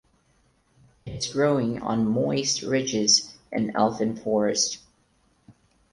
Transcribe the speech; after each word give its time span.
It 1.05 1.13
is 1.13 1.31
growing 1.31 1.79
on 1.83 2.07
moist 2.09 2.63
ridges 2.63 3.31
in 3.51 3.75
elfin 3.75 4.15
forest. 4.15 4.79